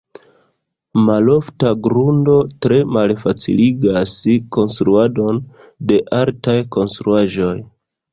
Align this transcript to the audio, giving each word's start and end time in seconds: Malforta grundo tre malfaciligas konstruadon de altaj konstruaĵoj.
Malforta 1.07 1.73
grundo 1.87 2.37
tre 2.65 2.79
malfaciligas 2.97 4.15
konstruadon 4.57 5.43
de 5.93 6.01
altaj 6.21 6.57
konstruaĵoj. 6.77 7.53